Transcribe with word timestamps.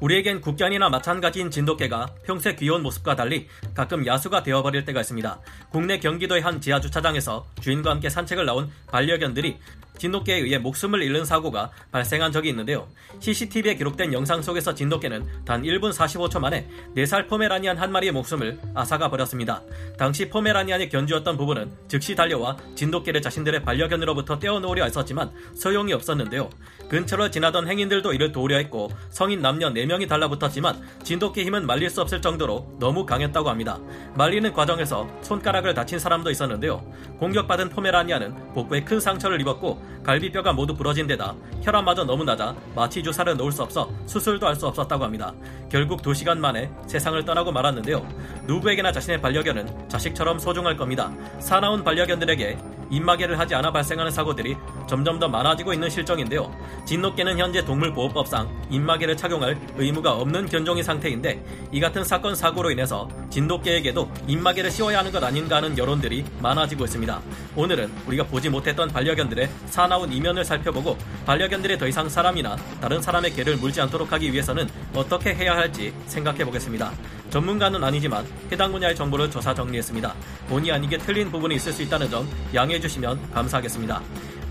우리에겐 0.00 0.40
국견이나 0.40 0.88
마찬가지인 0.88 1.50
진돗개가 1.50 2.06
평소에 2.24 2.56
귀여운 2.56 2.82
모습과 2.82 3.16
달리 3.16 3.48
가끔 3.74 4.06
야수가 4.06 4.42
되어버릴 4.42 4.84
때가 4.84 5.00
있습니다. 5.00 5.40
국내 5.70 5.98
경기도의 5.98 6.42
한 6.42 6.60
지하 6.60 6.80
주차장에서 6.80 7.46
주인과 7.60 7.90
함께 7.90 8.08
산책을 8.10 8.44
나온 8.46 8.70
반려견들이 8.88 9.58
진돗개에 9.96 10.38
의해 10.38 10.58
목숨을 10.58 11.02
잃는 11.02 11.24
사고가 11.24 11.70
발생한 11.92 12.32
적이 12.32 12.48
있는데요. 12.50 12.88
CCTV에 13.20 13.76
기록된 13.76 14.12
영상 14.12 14.42
속에서 14.42 14.74
진돗개는 14.74 15.44
단 15.44 15.62
1분 15.62 15.92
45초 15.92 16.40
만에 16.40 16.68
4살 16.96 17.28
포메라니안 17.28 17.78
한 17.78 17.92
마리의 17.92 18.12
목숨을 18.12 18.58
앗아가 18.74 19.08
버렸습니다. 19.08 19.62
당시 19.96 20.28
포메라니안이 20.28 20.88
견주었던 20.88 21.36
부부는 21.36 21.70
즉시 21.86 22.14
달려와 22.14 22.56
진돗개를 22.74 23.22
자신들의 23.22 23.62
반려견으로부터 23.62 24.38
떼어놓으려 24.38 24.84
했었지만 24.84 25.30
소용이 25.54 25.92
없었는데요. 25.92 26.50
근처로 26.88 27.30
지나던 27.30 27.68
행인들도 27.68 28.12
이를 28.12 28.32
도우려 28.32 28.56
했고 28.56 28.90
성인 29.10 29.40
남녀 29.40 29.70
4 29.70 29.83
명이 29.86 30.06
달라붙었지만 30.06 30.80
진돗개 31.02 31.44
힘은 31.44 31.66
말릴 31.66 31.90
수 31.90 32.00
없을 32.00 32.20
정도로 32.20 32.66
너무 32.78 33.06
강했다고 33.06 33.48
합니다. 33.48 33.78
말리는 34.14 34.52
과정에서 34.52 35.08
손가락을 35.22 35.74
다친 35.74 35.98
사람도 35.98 36.30
있었는데요. 36.30 36.82
공격받은 37.18 37.68
포메라니안은 37.70 38.54
복부에 38.54 38.82
큰 38.82 38.98
상처를 39.00 39.40
입었고 39.40 39.80
갈비뼈가 40.02 40.52
모두 40.52 40.74
부러진 40.74 41.06
데다 41.06 41.34
혈압마저 41.62 42.04
너무 42.04 42.24
낮아 42.24 42.54
마취 42.74 43.02
주사를 43.02 43.36
놓을 43.36 43.52
수 43.52 43.62
없어 43.62 43.90
수술도 44.06 44.46
할 44.46 44.54
수 44.54 44.68
없었다고 44.68 45.02
합니다. 45.02 45.34
결국 45.68 46.00
2시간 46.00 46.38
만에 46.38 46.70
세상을 46.86 47.24
떠나고 47.24 47.50
말았는데요. 47.50 48.06
누구에게나 48.46 48.92
자신의 48.92 49.20
반려견은 49.20 49.88
자식처럼 49.88 50.38
소중할 50.38 50.76
겁니다. 50.76 51.12
사나운 51.40 51.82
반려견들에게 51.82 52.56
입마개를 52.90 53.36
하지 53.38 53.54
않아 53.56 53.72
발생하는 53.72 54.12
사고들이 54.12 54.56
점점 54.86 55.18
더 55.18 55.28
많아지고 55.28 55.72
있는 55.72 55.88
실정인데요. 55.88 56.52
진돗개는 56.84 57.38
현재 57.38 57.64
동물보호법상 57.64 58.66
입마개를 58.70 59.16
착용할 59.16 59.58
의무가 59.76 60.12
없는 60.12 60.46
견종의 60.46 60.82
상태인데 60.82 61.44
이 61.72 61.80
같은 61.80 62.04
사건 62.04 62.34
사고로 62.34 62.70
인해서 62.70 63.08
진돗개에게도 63.30 64.10
입마개를 64.26 64.70
씌워야 64.70 64.98
하는 64.98 65.12
것 65.12 65.22
아닌가 65.22 65.56
하는 65.56 65.76
여론들이 65.76 66.24
많아지고 66.40 66.84
있습니다. 66.84 67.20
오늘은 67.56 67.90
우리가 68.06 68.24
보지 68.24 68.48
못했던 68.48 68.88
반려견들의 68.88 69.48
사나운 69.66 70.12
이면을 70.12 70.44
살펴보고 70.44 70.96
반려견들이 71.26 71.78
더 71.78 71.86
이상 71.86 72.08
사람이나 72.08 72.56
다른 72.80 73.00
사람의 73.00 73.32
개를 73.34 73.56
물지 73.56 73.80
않도록 73.80 74.12
하기 74.12 74.32
위해서는 74.32 74.68
어떻게 74.94 75.34
해야 75.34 75.56
할지 75.56 75.94
생각해 76.06 76.44
보겠습니다. 76.44 76.92
전문가는 77.30 77.82
아니지만 77.82 78.24
해당 78.52 78.70
분야의 78.70 78.94
정보를 78.94 79.30
조사 79.30 79.52
정리했습니다. 79.52 80.14
본의 80.48 80.70
아니게 80.70 80.98
틀린 80.98 81.32
부분이 81.32 81.56
있을 81.56 81.72
수 81.72 81.82
있다는 81.82 82.08
점 82.08 82.28
양해해 82.54 82.78
주시면 82.78 83.32
감사하겠습니다. 83.32 84.00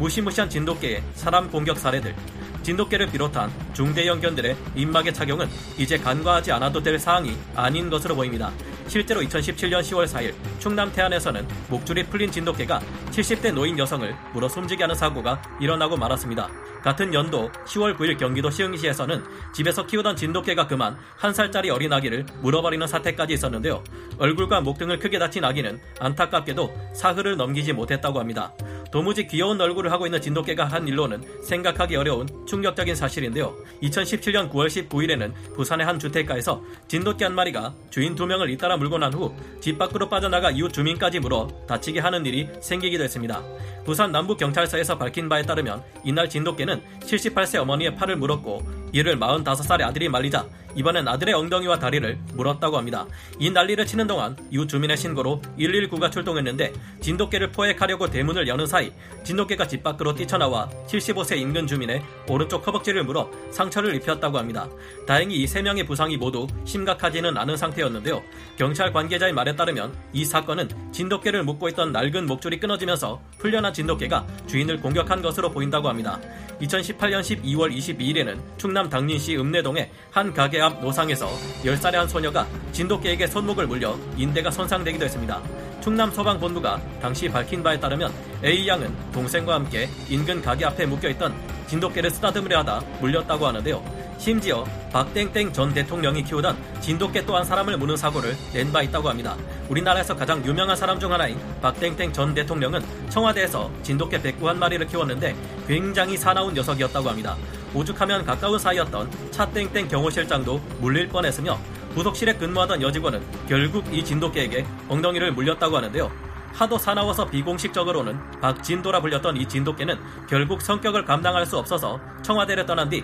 무시무시한 0.03 0.49
진돗개의 0.49 1.01
사람 1.13 1.49
공격 1.49 1.77
사례들 1.79 2.13
진돗개를 2.61 3.07
비롯한 3.07 3.49
중대형견들의 3.73 4.55
입마개 4.75 5.13
착용은 5.13 5.47
이제 5.77 5.97
간과하지 5.97 6.51
않아도 6.51 6.83
될 6.83 6.99
사항이 6.99 7.37
아닌 7.55 7.89
것으로 7.89 8.13
보입니다. 8.13 8.51
실제로 8.87 9.21
2017년 9.21 9.79
10월 9.79 10.05
4일 10.05 10.33
충남 10.59 10.91
태안에서는 10.91 11.47
목줄이 11.69 12.03
풀린 12.03 12.29
진돗개가 12.29 12.81
70대 13.11 13.53
노인 13.53 13.79
여성을 13.79 14.13
물어 14.33 14.49
숨지게 14.49 14.83
하는 14.83 14.93
사고가 14.93 15.41
일어나고 15.61 15.95
말았습니다. 15.95 16.49
같은 16.83 17.13
연도 17.13 17.49
10월 17.65 17.97
9일 17.97 18.17
경기도 18.17 18.51
시흥시에서는 18.51 19.23
집에서 19.53 19.85
키우던 19.87 20.17
진돗개가 20.17 20.67
그만 20.67 20.97
한 21.15 21.33
살짜리 21.33 21.69
어린 21.69 21.93
아기를 21.93 22.25
물어버리는 22.41 22.85
사태까지 22.85 23.33
있었는데요. 23.35 23.81
얼굴과 24.17 24.59
목 24.59 24.77
등을 24.77 24.99
크게 24.99 25.17
다친 25.17 25.45
아기는 25.45 25.79
안타깝게도 25.99 26.91
사흘을 26.93 27.37
넘기지 27.37 27.71
못했다고 27.71 28.19
합니다. 28.19 28.53
도무지 28.93 29.25
귀여운 29.25 29.59
얼굴을 29.59 29.91
하고 29.91 30.05
있는 30.05 30.21
진돗개가 30.21 30.65
한 30.65 30.87
일로는 30.87 31.23
생각하기 31.41 31.95
어려운 31.95 32.27
충격적인 32.45 32.93
사실인데요. 32.93 33.55
2017년 33.81 34.51
9월 34.51 34.67
19일에는 34.67 35.33
부산의 35.55 35.83
한 35.83 35.97
주택가에서 35.97 36.61
진돗개 36.87 37.25
한 37.25 37.33
마리가 37.33 37.73
주인 37.89 38.13
두 38.13 38.27
명을 38.27 38.51
잇따라 38.51 38.77
물고 38.77 38.99
난 38.99 39.11
후 39.11 39.33
집 39.59 39.79
밖으로 39.79 40.09
빠져나가 40.09 40.51
이웃 40.51 40.71
주민까지 40.71 41.21
물어 41.21 41.47
다치게 41.67 42.01
하는 42.01 42.23
일이 42.25 42.47
생기기도 42.61 43.03
했습니다. 43.03 43.41
부산 43.83 44.11
남부경찰서에서 44.11 44.99
밝힌 44.99 45.27
바에 45.27 45.41
따르면 45.41 45.81
이날 46.03 46.29
진돗개는 46.29 46.83
78세 46.99 47.61
어머니의 47.61 47.95
팔을 47.95 48.17
물었고 48.17 48.61
이를 48.91 49.17
45살의 49.17 49.81
아들이 49.81 50.07
말리자 50.07 50.45
이번엔 50.75 51.07
아들의 51.07 51.33
엉덩이와 51.33 51.79
다리를 51.79 52.17
물었다고 52.33 52.77
합니다. 52.77 53.05
이 53.39 53.49
난리를 53.49 53.85
치는 53.85 54.07
동안 54.07 54.35
이웃 54.49 54.67
주민의 54.67 54.97
신고로 54.97 55.41
119가 55.59 56.11
출동했는데 56.11 56.73
진돗개를 57.01 57.51
포획하려고 57.51 58.07
대문을 58.07 58.47
여는 58.47 58.65
사이 58.65 58.91
진돗개가 59.23 59.67
집 59.67 59.83
밖으로 59.83 60.13
뛰쳐나와 60.15 60.69
75세 60.87 61.37
인근 61.37 61.67
주민의 61.67 62.01
오른쪽 62.27 62.65
허벅지를 62.65 63.03
물어 63.03 63.29
상처를 63.51 63.95
입혔다고 63.95 64.37
합니다. 64.37 64.67
다행히 65.05 65.35
이 65.41 65.45
3명의 65.45 65.85
부상이 65.85 66.17
모두 66.17 66.47
심각하지는 66.65 67.37
않은 67.37 67.57
상태였는데요. 67.57 68.21
경찰 68.57 68.91
관계자의 68.91 69.33
말에 69.33 69.55
따르면 69.55 69.93
이 70.13 70.25
사건은 70.25 70.69
진돗개를 70.91 71.43
묶고 71.43 71.69
있던 71.69 71.91
낡은 71.91 72.25
목줄이 72.25 72.59
끊어지면서 72.59 73.21
풀려난 73.37 73.73
진돗개가 73.73 74.25
주인을 74.47 74.81
공격한 74.81 75.21
것으로 75.21 75.51
보인다고 75.51 75.89
합니다. 75.89 76.19
2018년 76.61 77.21
12월 77.21 77.75
22일에는 77.75 78.39
충남 78.57 78.89
당진시 78.89 79.35
읍내동의 79.37 79.91
한 80.11 80.33
가게 80.33 80.59
앞 80.63 80.79
노상에서 80.79 81.27
10살의 81.63 81.93
한 81.93 82.07
소녀가 82.07 82.47
진돗개에게 82.71 83.27
손목을 83.27 83.67
물려 83.67 83.97
인대가 84.15 84.49
손상되기도 84.49 85.03
했습니다. 85.05 85.41
충남 85.81 86.09
소방본부가 86.11 86.81
당시 87.01 87.27
밝힌 87.27 87.61
바에 87.61 87.77
따르면 87.77 88.11
A양은 88.43 89.11
동생과 89.11 89.55
함께 89.55 89.89
인근 90.09 90.41
가게 90.41 90.65
앞에 90.65 90.85
묶여있던 90.85 91.35
진돗개를 91.67 92.09
쓰다듬으려 92.11 92.59
하다 92.59 92.81
물렸다고 93.01 93.45
하는데요. 93.47 93.83
심지어 94.17 94.63
박땡땡 94.93 95.51
전 95.51 95.73
대통령이 95.73 96.23
키우던 96.23 96.55
진돗개 96.79 97.25
또한 97.25 97.43
사람을 97.43 97.75
무는 97.77 97.97
사고를 97.97 98.37
낸 98.53 98.71
바 98.71 98.81
있다고 98.83 99.09
합니다. 99.09 99.35
우리나라에서 99.67 100.15
가장 100.15 100.43
유명한 100.45 100.77
사람 100.77 100.97
중 100.99 101.11
하나인 101.11 101.37
박땡땡 101.61 102.13
전 102.13 102.33
대통령은 102.33 102.81
청와대에서 103.09 103.69
진돗개 103.83 104.21
109한 104.21 104.55
마리를 104.55 104.87
키웠는데 104.87 105.35
굉장히 105.67 106.15
사나운 106.15 106.53
녀석이었다고 106.53 107.09
합니다. 107.09 107.35
오죽하면 107.73 108.25
가까운 108.25 108.59
사이였던 108.59 109.31
차땡땡 109.31 109.87
경호실장도 109.87 110.57
물릴 110.79 111.07
뻔했으며 111.09 111.59
부속실에 111.95 112.35
근무하던 112.35 112.81
여직원은 112.81 113.21
결국 113.47 113.93
이 113.93 114.03
진돗개에게 114.03 114.65
엉덩이를 114.89 115.31
물렸다고 115.33 115.77
하는데요. 115.77 116.11
하도 116.53 116.77
사나워서 116.77 117.25
비공식적으로는 117.25 118.39
박진도라 118.39 119.01
불렸던 119.01 119.37
이 119.37 119.47
진돗개는 119.47 119.99
결국 120.29 120.61
성격을 120.61 121.03
감당할 121.03 121.45
수 121.45 121.57
없어서 121.57 121.99
청와대를 122.21 122.65
떠난 122.65 122.89
뒤 122.89 123.03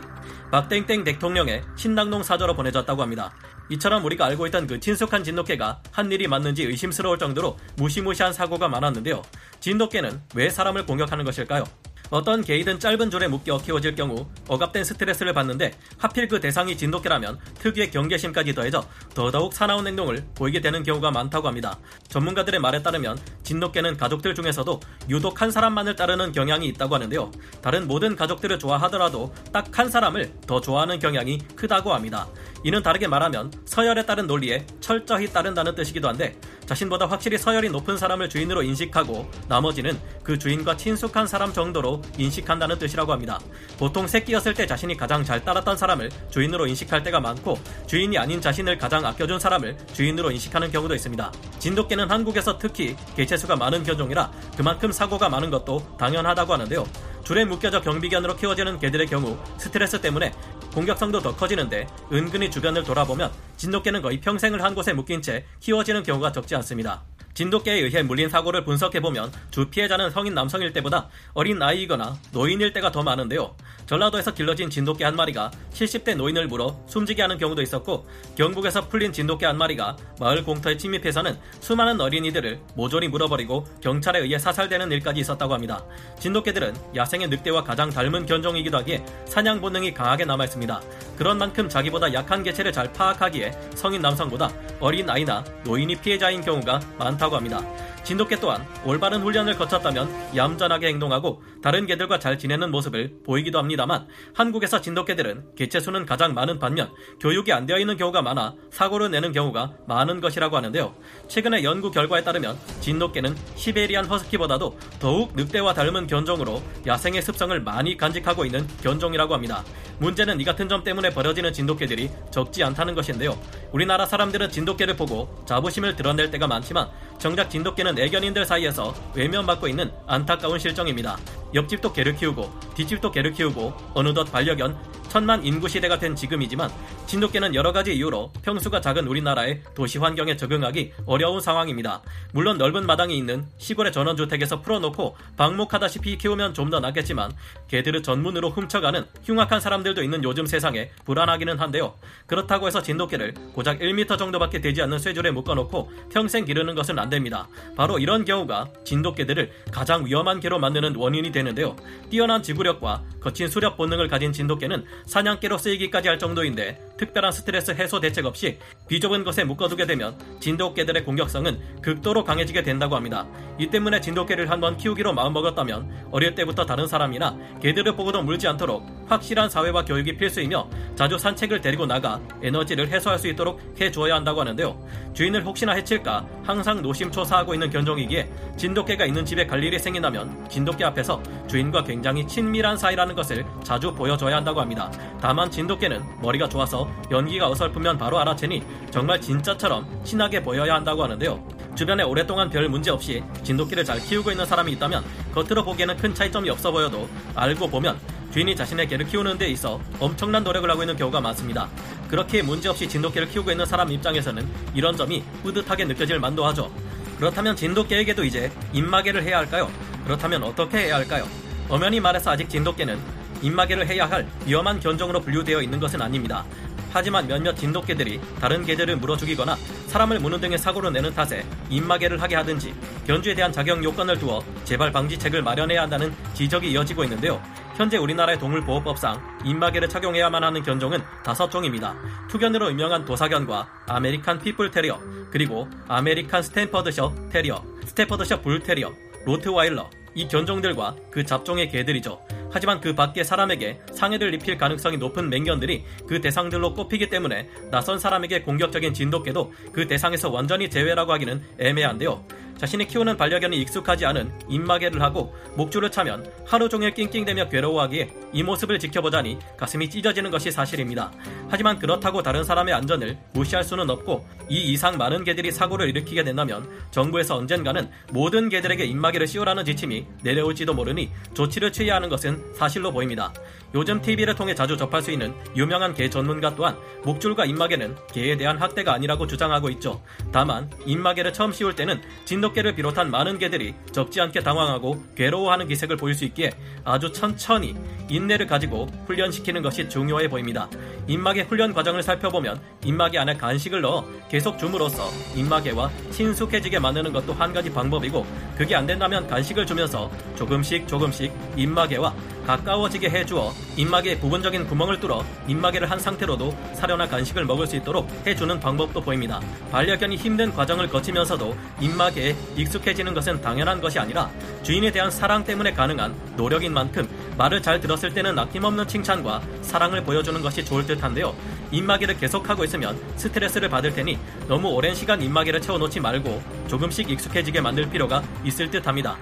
박땡땡 0.52 1.04
대통령의 1.04 1.64
신당동 1.76 2.22
사저로 2.22 2.56
보내졌다고 2.56 3.02
합니다. 3.02 3.32
이처럼 3.70 4.06
우리가 4.06 4.26
알고 4.26 4.48
있던 4.48 4.68
그 4.68 4.80
친숙한 4.80 5.24
진돗개가 5.24 5.82
한 5.92 6.12
일이 6.12 6.28
맞는지 6.28 6.64
의심스러울 6.64 7.18
정도로 7.18 7.58
무시무시한 7.76 8.34
사고가 8.34 8.68
많았는데요. 8.68 9.22
진돗개는 9.60 10.22
왜 10.36 10.50
사람을 10.50 10.86
공격하는 10.86 11.26
것일까요? 11.26 11.64
어떤 12.10 12.44
개이든 12.44 12.80
짧은 12.80 13.10
줄에 13.10 13.28
묶여 13.28 13.58
키워질 13.58 13.96
경우 13.96 14.28
억압된 14.48 14.84
스트레스를 14.84 15.34
받는데 15.34 15.74
하필 15.98 16.28
그 16.28 16.40
대상이 16.40 16.78
진돗개라면 16.78 17.40
특유의 17.60 17.92
경계심까지 17.92 18.54
더해져 18.54 18.86
더더욱 19.16 19.54
사나운 19.54 19.88
행동을 19.88 20.24
보이게 20.36 20.62
되는 20.62 20.84
경우가 20.84 21.12
많다고 21.12 21.48
합니다. 21.48 21.80
전문가들의 22.10 22.60
말에 22.60 22.84
따르면 22.84 23.18
진돗개는 23.44 23.98
가족들 23.98 24.36
중에서도 24.36 24.80
유독 25.10 25.42
한 25.42 25.52
사람만을 25.52 25.96
따르는 25.96 26.32
경향이 26.32 26.68
있다고 26.68 26.96
하는데요. 26.96 27.32
다른 27.62 27.88
모든 27.88 28.16
가족들을 28.16 28.60
좋아하더라도 28.60 29.34
딱 29.52 29.70
한 29.80 29.90
사람을 29.90 30.34
더 30.46 30.60
좋아하는 30.60 31.00
경향이 31.00 31.38
크다고 31.56 31.94
합니다. 31.94 32.28
이는 32.64 32.84
다르게 32.84 33.08
말하면 33.08 33.52
서열에 33.66 34.06
따른 34.06 34.28
논리에 34.28 34.66
철저히 34.80 35.28
따른다는 35.28 35.76
뜻이기도 35.76 36.08
한데 36.08 36.36
자신보다 36.66 37.08
확실히 37.08 37.38
서열이 37.38 37.70
높은 37.70 37.98
사람을 37.98 38.30
주인으로 38.30 38.64
인식하고 38.64 39.30
나머지는 39.48 40.00
그 40.24 40.38
주인과 40.38 40.78
친숙한 40.78 41.26
사람 41.26 41.54
정도로 41.54 42.02
인식한다는 42.18 42.78
뜻이라고 42.78 43.12
합니다. 43.12 43.40
보통 43.78 44.08
새끼였을 44.08 44.54
때 44.54 44.68
자신이 44.68 44.96
가장 44.98 45.24
잘 45.24 45.44
따랐던 45.44 45.78
사람을 45.78 46.10
주인으로 46.30 46.68
인식할 46.68 47.04
때가 47.04 47.20
많고 47.20 47.58
주인이 47.88 48.18
아닌 48.18 48.42
자신을 48.42 48.78
가장 48.78 49.06
아껴준 49.06 49.40
사람을 49.40 49.78
주인으로 49.94 50.32
인식하는 50.32 50.72
경우도 50.72 50.96
있습니다. 50.96 51.32
진돗개는 51.60 52.12
한국에서 52.12 52.58
특히 52.58 52.96
개체수가 53.16 53.56
많은 53.56 53.84
견종이라 53.84 54.32
그만큼 54.58 54.92
사고가 54.92 55.30
많은 55.30 55.50
것도 55.50 55.96
당연하다고 55.98 56.54
하는데요. 56.54 56.86
줄에 57.24 57.46
묶여져 57.46 57.82
경비견으로 57.82 58.36
키워지는 58.36 58.80
개들의 58.80 59.06
경우 59.06 59.38
스트레스 59.58 60.02
때문에 60.02 60.32
공격성도 60.74 61.20
더 61.20 61.36
커지는데 61.36 61.88
은근히 62.12 62.50
주변을 62.52 62.84
돌아보면 62.84 63.32
진돗개는 63.58 64.02
거의 64.02 64.20
평생을 64.22 64.64
한 64.64 64.76
곳에 64.76 64.94
묶인 64.94 65.22
채 65.22 65.46
키워지는 65.60 66.04
경우가 66.04 66.32
적지 66.32 66.56
않습니다. 66.56 67.04
진돗개에 67.40 67.76
의해 67.76 68.04
물린 68.04 68.28
사고를 68.28 68.66
분석해보면 68.66 69.32
주 69.50 69.70
피해자는 69.70 70.10
성인 70.10 70.34
남성일 70.34 70.74
때보다 70.74 71.08
어린 71.34 71.62
아이이거나 71.62 72.18
노인일 72.34 72.74
때가 72.74 72.92
더 72.92 73.02
많은데요. 73.02 73.56
전라도에서 73.86 74.34
길러진 74.34 74.70
진돗개 74.70 75.06
한 75.06 75.16
마리가 75.16 75.50
70대 75.72 76.18
노인을 76.18 76.48
물어 76.48 76.78
숨지게 76.88 77.22
하는 77.22 77.38
경우도 77.38 77.62
있었고 77.62 78.06
경북에서 78.36 78.90
풀린 78.90 79.14
진돗개 79.14 79.46
한 79.46 79.58
마리가 79.58 79.96
마을 80.20 80.44
공터에 80.44 80.76
침입해서는 80.76 81.40
수많은 81.62 82.02
어린이들을 82.02 82.60
모조리 82.76 83.08
물어버리고 83.08 83.66
경찰에 83.80 84.20
의해 84.20 84.38
사살되는 84.38 84.92
일까지 84.92 85.22
있었다고 85.22 85.54
합니다. 85.54 85.82
진돗개들은 86.20 86.76
야생의 86.94 87.30
늑대와 87.30 87.64
가장 87.64 87.90
닮은 87.90 88.26
견종이기도 88.26 88.80
하기에 88.80 89.06
사냥 89.24 89.62
본능이 89.62 89.94
강하게 89.94 90.26
남아있습니다. 90.26 90.82
그런 91.18 91.38
만큼 91.38 91.70
자기보다 91.70 92.14
약한 92.14 92.44
개체를 92.44 92.74
잘 92.74 92.92
파악하기에 92.92 93.52
성인 93.76 94.02
남성보다 94.02 94.52
어린 94.80 95.10
아이나 95.10 95.44
노인이 95.64 95.96
피해자인 95.98 96.42
경우가 96.42 96.80
많다고 96.98 97.36
합니다. 97.36 97.62
진돗개 98.04 98.38
또한 98.38 98.66
올바른 98.86 99.22
훈련을 99.22 99.58
거쳤다면 99.58 100.10
얌전하게 100.36 100.88
행동하고 100.88 101.42
다른 101.62 101.86
개들과 101.86 102.20
잘 102.20 102.38
지내는 102.38 102.72
모습을 102.72 103.20
보이기도 103.26 103.60
합니다만 103.60 104.08
한국에서 104.34 104.82
진돗개들은 104.82 105.56
개체 105.56 105.80
수는 105.80 106.06
가장 106.06 106.34
많은 106.34 106.60
반면 106.60 106.92
교육이 107.20 107.52
안 107.52 107.66
되어 107.66 107.80
있는 107.80 107.98
경우가 107.98 108.22
많아 108.22 108.56
사고를 108.72 109.12
내는 109.12 109.32
경우가 109.32 109.74
많은 109.88 110.22
것이라고 110.22 110.56
하는데요. 110.56 110.96
최근의 111.28 111.64
연구 111.64 111.92
결과에 111.92 112.24
따르면 112.24 112.58
진돗개는 112.80 113.36
시베리안 113.56 114.06
허스키보다도 114.06 114.78
더욱 115.00 115.36
늑대와 115.36 115.74
닮은 115.74 116.08
견종으로 116.08 116.62
야생의 116.88 117.22
습성을 117.22 117.60
많이 117.62 117.98
간직하고 117.98 118.46
있는 118.46 118.66
견종이라고 118.82 119.34
합니다. 119.34 119.64
문제는 120.00 120.40
이 120.40 120.46
같은 120.46 120.70
점 120.70 120.84
때문에 120.84 121.10
벌어지는 121.10 121.52
진돗개들이 121.52 122.10
적지 122.32 122.64
않다는 122.64 122.96
것인데요. 122.96 123.38
우리나라 123.72 124.06
사람들은 124.06 124.50
진돗개를 124.50 124.96
보고 124.96 125.44
자부심을 125.46 125.96
드러낼 125.96 126.32
때가 126.32 126.48
많지만 126.48 126.90
정작 127.18 127.50
진돗개는 127.50 128.00
애견인들 128.00 128.46
사이에서 128.46 128.96
외면받고 129.14 129.68
있는 129.68 129.92
안타까운 130.08 130.58
실정입니다. 130.58 131.18
옆집도 131.54 131.94
개를 131.94 132.16
키우고 132.16 132.50
뒷집도 132.76 133.12
개를 133.12 133.32
키우고 133.32 133.74
어느덧 133.94 134.26
반려견 134.26 134.78
천만 135.10 135.44
인구 135.44 135.68
시대가 135.68 136.00
된 136.00 136.16
지금이지만 136.16 136.72
진돗개는 137.08 137.56
여러 137.56 137.72
가지 137.74 137.94
이유로 137.96 138.32
평수가 138.42 138.80
작은 138.80 139.08
우리나라의 139.08 139.62
도시 139.76 139.98
환경에 139.98 140.38
적응하기 140.38 140.94
어려운 141.06 141.42
상황입니다. 141.42 142.02
물론 142.32 142.58
넓은 142.58 142.86
마당이 142.86 143.18
있는 143.18 143.46
시골의 143.58 143.92
전원주택에서 143.92 144.62
풀어놓고 144.62 145.18
방목하다시피 145.36 146.18
키우면 146.18 146.54
좀 146.54 146.70
더 146.70 146.80
낫겠지만 146.80 147.32
개들을 147.68 148.04
전문으로 148.04 148.52
훔쳐가는 148.52 149.04
흉악한 149.24 149.60
사람들도 149.60 150.04
있는 150.04 150.24
요즘 150.24 150.46
세상에 150.46 150.92
불안하기는 151.04 151.58
한데요. 151.58 151.96
그렇다고 152.28 152.68
해서 152.68 152.80
진돗개를 152.84 153.34
고작 153.54 153.80
1m 153.80 154.20
정도밖에 154.20 154.62
되지 154.62 154.84
않는 154.84 155.00
쇠줄에 155.00 155.32
묶어놓고 155.32 155.92
평생 156.14 156.46
기르는 156.46 156.76
것은 156.76 157.00
안 157.00 157.10
됩니다. 157.10 157.48
바로 157.76 157.98
이런 157.98 158.24
경우가 158.24 158.68
진돗개들을 158.86 159.52
가장 159.72 160.06
위험한 160.06 160.40
개로 160.40 160.60
만드는 160.60 160.96
원인이 160.96 161.32
되는데요. 161.32 161.76
뛰어난 162.12 162.44
지구력과 162.44 163.02
거친 163.20 163.48
수렵 163.48 163.76
본능을 163.76 164.08
가진 164.08 164.32
진돗개는 164.32 164.86
사냥개로 165.06 165.58
쓰이기까지 165.58 166.08
할 166.08 166.20
정도인데 166.20 166.80
특별한 166.98 167.32
스트레스 167.32 167.72
해소 167.72 168.00
대책 168.00 168.26
없이 168.26 168.60
비좁은 168.88 169.24
곳에 169.24 169.44
묶어두게 169.44 169.86
되면 169.86 170.18
진돗개들의 170.40 171.06
공격성은 171.06 171.82
극도로 171.82 172.24
강해지게 172.24 172.64
된다고 172.64 172.96
합니다. 172.96 173.26
이 173.58 173.68
때문에 173.68 174.02
진돗개를 174.02 174.50
한번 174.50 174.78
키우기로 174.78 175.14
마음먹었다면 175.14 176.10
어릴 176.12 176.36
때부터 176.36 176.66
다른 176.66 176.88
사람이나 176.88 177.38
개들을 177.62 177.96
보고도 177.96 178.22
물지 178.24 178.48
않도록 178.48 178.86
확실한 179.08 179.50
사회화 179.50 179.86
교육이 179.86 180.18
필수이며 180.18 180.70
자주 181.00 181.18
산책을 181.18 181.62
데리고 181.62 181.86
나가 181.86 182.20
에너지를 182.44 182.90
해소할 182.90 183.18
수 183.18 183.30
있도록 183.30 183.62
해주어야 183.80 184.16
한다고 184.16 184.42
하는데요. 184.42 184.78
주인을 185.14 185.46
혹시나 185.46 185.72
해칠까 185.72 186.28
항상 186.44 186.82
노심초사하고 186.82 187.54
있는 187.54 187.70
견종이기에 187.70 188.30
진돗개가 188.58 189.06
있는 189.06 189.24
집에 189.24 189.48
갈 189.48 189.64
일이 189.64 189.80
생긴다면 189.80 190.50
진돗개 190.50 190.84
앞에서 190.84 191.24
주인과 191.48 191.86
굉장히 191.86 192.28
친밀한 192.28 192.76
사이라는 192.76 193.16
것을 193.16 193.46
자주 193.64 193.94
보여줘야 193.94 194.36
한다고 194.36 194.60
합니다. 194.60 194.92
다만 195.22 195.50
진돗개는 195.50 196.04
머리가 196.22 196.50
좋아서 196.50 196.92
연기가 197.10 197.50
어설프면 197.50 197.98
바로 197.98 198.20
알아채니 198.20 198.62
정말 198.92 199.22
진짜처럼 199.22 200.04
친하게 200.04 200.44
보여야 200.44 200.76
한다고 200.76 201.06
하는데요. 201.06 201.42
주변에 201.76 202.04
오랫동안 202.04 202.50
별 202.50 202.68
문제 202.68 202.92
없이 202.92 203.24
진돗개를 203.44 203.86
잘 203.86 204.02
키우고 204.02 204.32
있는 204.32 204.46
사람이 204.46 204.74
있다면 204.74 205.06
겉으로 205.34 205.64
보기에는 205.64 205.96
큰 205.96 206.14
차이점이 206.14 206.50
없어 206.50 206.74
보여도 206.74 207.08
알고 207.36 207.70
보면 207.70 207.98
주인이 208.32 208.56
자신의 208.56 208.88
개를 208.88 209.06
키우는 209.08 209.38
데 209.38 209.48
있어 209.50 209.80
엄청난 210.00 210.44
노력을 210.44 210.70
하고 210.70 210.84
있는 210.84 210.96
경우가 210.96 211.20
많습니다. 211.22 211.68
그렇게 212.08 212.42
문제없이 212.42 212.88
진돗개를 212.88 213.30
키우고 213.30 213.52
있는 213.52 213.66
사람 213.66 213.92
입장에서는 213.92 214.48
이런 214.74 214.96
점이 214.96 215.24
뿌듯하게 215.44 215.86
느껴질 215.86 216.20
만도 216.20 216.46
하죠. 216.48 216.72
그렇다면 217.18 217.56
진돗개에게도 217.56 218.24
이제 218.24 218.52
입마개를 218.74 219.24
해야 219.24 219.38
할까요? 219.40 219.70
그렇다면 220.06 220.44
어떻게 220.44 220.78
해야 220.78 220.96
할까요? 220.96 221.28
엄연히 221.68 222.00
말해서 222.00 222.32
아직 222.32 222.50
진돗개는 222.50 223.00
입마개를 223.42 223.88
해야 223.88 224.10
할 224.10 224.28
위험한 224.46 224.80
견종으로 224.80 225.22
분류되어 225.22 225.62
있는 225.62 225.80
것은 225.80 226.02
아닙니다. 226.02 226.46
하지만 226.92 227.28
몇몇 227.28 227.54
진돗개들이 227.56 228.20
다른 228.40 228.66
개들을 228.66 228.96
물어 228.98 229.16
죽이거나 229.18 229.56
사람을 229.88 230.20
무는 230.20 230.42
등의 230.42 230.58
사고를 230.58 230.92
내는 230.92 231.14
탓에 231.14 231.46
입마개를 231.70 232.22
하게 232.22 232.36
하든지 232.36 232.74
견주에 233.06 233.36
대한 233.36 233.52
자격 233.52 233.84
요건을 233.84 234.18
두어 234.18 234.44
재발 234.64 234.92
방지책을 234.92 235.44
마련해야 235.44 235.84
한다는 235.84 236.14
지적이 236.34 236.72
이어지고 236.72 237.04
있는데요. 237.04 237.42
현재 237.80 237.96
우리나라의 237.96 238.38
동물보호법상 238.40 239.40
입마개를 239.46 239.88
착용해야만 239.88 240.44
하는 240.44 240.62
견종은 240.62 241.02
다섯 241.24 241.50
종입니다. 241.50 241.96
투견으로 242.28 242.70
유명한 242.72 243.06
도사견과 243.06 243.86
아메리칸 243.88 244.40
핏불 244.40 244.70
테리어, 244.70 245.00
그리고 245.32 245.66
아메리칸 245.88 246.44
스태퍼드셔 246.44 247.16
테리어, 247.32 247.64
스태퍼드셔 247.86 248.42
불 248.42 248.60
테리어, 248.60 248.92
로트와일러, 249.26 249.90
이 250.14 250.28
견종들과 250.28 250.98
그 251.10 251.24
잡종의 251.24 251.70
개들이죠. 251.70 252.20
하지만 252.52 252.82
그 252.82 252.94
밖에 252.94 253.24
사람에게 253.24 253.80
상해를 253.94 254.34
입힐 254.34 254.58
가능성이 254.58 254.98
높은 254.98 255.30
맹견들이 255.30 255.86
그 256.06 256.20
대상들로 256.20 256.74
꼽히기 256.74 257.10
때문에 257.10 257.48
낯선 257.72 257.98
사람에게 257.98 258.42
공격적인 258.42 258.94
진돗개도 258.94 259.54
그 259.72 259.88
대상에서 259.88 260.30
완전히 260.30 260.70
제외라고 260.70 261.14
하기는 261.14 261.42
애매한데요. 261.60 262.26
자신이 262.60 262.88
키우는 262.88 263.16
반려견이 263.16 263.58
익숙하지 263.62 264.06
않은 264.08 264.30
입마개를 264.50 265.02
하고 265.02 265.34
목줄을 265.56 265.90
차면 265.90 266.30
하루 266.46 266.68
종일 266.68 266.94
낑낑대며 266.94 267.48
괴로워하기에 267.48 268.14
이 268.34 268.44
모습을 268.44 268.78
지켜보자니 268.80 269.40
가슴이 269.56 269.90
찢어지는 269.90 270.30
것이 270.30 270.52
사실입니다. 270.52 271.10
하지만 271.48 271.80
그렇다고 271.80 272.22
다른 272.22 272.44
사람의 272.44 272.74
안전을 272.74 273.18
무시할 273.34 273.64
수는 273.64 273.90
없고 273.90 274.28
이 274.50 274.74
이상 274.74 274.98
많은 274.98 275.24
개들이 275.24 275.52
사고를 275.52 275.88
일으키게 275.90 276.26
된다면 276.26 276.70
정부에서 276.92 277.38
언젠가는 277.38 277.90
모든 278.12 278.50
개들에게 278.50 278.84
입마개를 278.84 279.26
씌우라는 279.26 279.64
지침이 279.64 280.06
내려올지도 280.24 280.74
모르니 280.74 281.12
조치를 281.34 281.72
취해야 281.72 281.96
하는 281.96 282.10
것은 282.10 282.54
사실로 282.56 282.92
보입니다. 282.92 283.32
요즘 283.74 284.02
TV를 284.02 284.36
통해 284.36 284.56
자주 284.56 284.76
접할 284.76 285.02
수 285.02 285.12
있는 285.12 285.34
유명한 285.56 285.94
개 285.94 286.10
전문가 286.10 286.56
또한 286.56 286.76
목줄과 287.04 287.46
입마개는 287.46 287.96
개에 288.12 288.36
대한 288.36 288.58
학대가 288.58 288.94
아니라고 288.94 289.28
주장하고 289.28 289.70
있죠. 289.72 290.02
다만 290.32 290.70
입마개를 290.86 291.32
처음 291.32 291.52
씌울 291.52 291.76
때는 291.76 292.02
진 292.26 292.42
돗개를 292.50 292.76
비롯한 292.76 293.12
많은 293.12 293.38
개들이 293.38 293.74
적지 293.92 294.22
않게 294.22 294.42
당황하고 294.42 295.04
괴로워하는 295.16 295.68
기색을 295.68 295.98
보일 295.98 296.16
수 296.16 296.26
있기에 296.26 296.52
아주 296.84 297.12
천천히 297.12 297.76
인내를 298.08 298.48
가지고 298.48 298.88
훈련시키는 299.08 299.62
것이 299.62 299.88
중요해 299.90 300.30
보입니다. 300.30 300.70
입마개 301.08 301.42
훈련 301.42 301.74
과정을 301.74 302.04
살펴보면 302.04 302.60
입마개 302.84 303.18
안에 303.18 303.36
간식을 303.36 303.82
넣어 303.82 304.06
계속 304.30 304.58
줌으로써 304.58 305.10
입마개와 305.36 305.90
친숙해지게 306.12 306.80
만드는 306.80 307.14
것도 307.14 307.34
한 307.34 307.54
가지 307.54 307.72
방법이고 307.72 308.26
그게 308.58 308.76
안 308.76 308.86
된다면 308.86 309.28
간식을 309.28 309.66
주면서 309.66 310.12
조금씩 310.36 310.88
조금씩 310.88 311.32
입마개와 311.56 312.14
가까워지게 312.50 313.12
해주어 313.12 313.54
입마개에 313.78 314.18
부분적인 314.18 314.66
구멍을 314.66 315.00
뚫어 315.00 315.24
입마개를 315.48 315.92
한 315.92 316.00
상태로도 316.00 316.58
사료나 316.74 317.08
간식을 317.08 317.46
먹을 317.46 317.68
수 317.68 317.76
있도록 317.76 318.10
해주는 318.26 318.60
방법도 318.60 319.02
보입니다. 319.02 319.40
반려견이 319.72 320.16
힘든 320.16 320.52
과정을 320.52 320.90
거치면서도 320.90 321.56
입마개에 321.80 322.36
익숙해지는 322.56 323.14
것은 323.14 323.40
당연한 323.42 323.80
것이 323.80 324.00
아니라 324.00 324.32
주인에 324.64 324.90
대한 324.90 325.12
사랑 325.12 325.44
때문에 325.44 325.74
가능한 325.74 326.16
노력인 326.38 326.74
만큼 326.74 327.08
말을 327.38 327.62
잘 327.62 327.80
들었을 327.80 328.16
때는 328.16 328.40
아낌없는 328.40 328.88
칭찬과 328.88 329.44
사랑을 329.62 330.04
보여주는 330.04 330.42
것이 330.42 330.66
좋을 330.66 330.88
듯한데요. 330.88 331.36
입마개를 331.70 332.18
계속하고 332.18 332.64
있으면 332.64 333.00
스트레스를 333.16 333.70
받을 333.70 333.94
테니 333.94 334.18
너무 334.48 334.70
오랜 334.70 334.96
시간 334.96 335.22
입마개를 335.22 335.62
채워놓지 335.62 336.00
말고 336.00 336.42
조금씩 336.68 337.12
익숙해지게 337.12 337.62
만들 337.62 337.88
필요가 337.88 338.24
있을 338.44 338.72
듯합니다. 338.72 339.20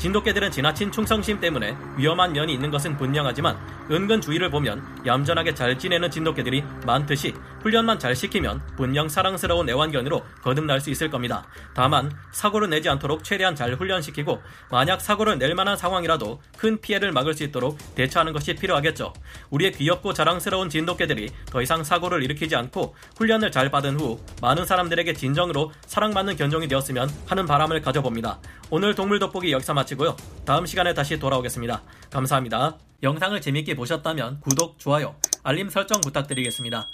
진돗개들은 0.00 0.50
지나친 0.50 0.90
충성심 0.90 1.40
때문에 1.40 1.76
위험한 1.98 2.32
면이 2.32 2.54
있는 2.54 2.70
것은 2.70 2.96
분명하지만 2.96 3.54
은근 3.90 4.22
주위를 4.22 4.50
보면 4.50 4.82
얌전하게 5.04 5.52
잘 5.52 5.78
지내는 5.78 6.10
진돗개들이 6.10 6.64
많듯이 6.86 7.34
훈련만 7.62 7.98
잘 7.98 8.16
시키면 8.16 8.60
분명 8.76 9.08
사랑스러운 9.08 9.68
애완견으로 9.68 10.24
거듭날 10.42 10.80
수 10.80 10.90
있을 10.90 11.10
겁니다. 11.10 11.46
다만 11.74 12.10
사고를 12.32 12.70
내지 12.70 12.88
않도록 12.88 13.24
최대한 13.24 13.54
잘 13.54 13.74
훈련시키고 13.74 14.40
만약 14.70 15.00
사고를 15.00 15.38
낼 15.38 15.54
만한 15.54 15.76
상황이라도 15.76 16.40
큰 16.56 16.80
피해를 16.80 17.12
막을 17.12 17.34
수 17.34 17.44
있도록 17.44 17.78
대처하는 17.94 18.32
것이 18.32 18.54
필요하겠죠. 18.54 19.12
우리의 19.50 19.72
귀엽고 19.72 20.12
자랑스러운 20.12 20.68
진돗개들이 20.68 21.30
더 21.46 21.62
이상 21.62 21.84
사고를 21.84 22.22
일으키지 22.22 22.56
않고 22.56 22.94
훈련을 23.16 23.50
잘 23.50 23.70
받은 23.70 23.98
후 23.98 24.20
많은 24.40 24.64
사람들에게 24.64 25.12
진정으로 25.14 25.72
사랑받는 25.86 26.36
견종이 26.36 26.68
되었으면 26.68 27.10
하는 27.26 27.46
바람을 27.46 27.80
가져봅니다. 27.82 28.38
오늘 28.70 28.94
동물 28.94 29.18
돋보기 29.18 29.52
여기서 29.52 29.74
마치고요. 29.74 30.16
다음 30.44 30.66
시간에 30.66 30.94
다시 30.94 31.18
돌아오겠습니다. 31.18 31.82
감사합니다. 32.10 32.78
영상을 33.02 33.40
재밌게 33.40 33.74
보셨다면 33.76 34.40
구독, 34.40 34.78
좋아요, 34.78 35.16
알림 35.42 35.70
설정 35.70 36.00
부탁드리겠습니다. 36.00 36.86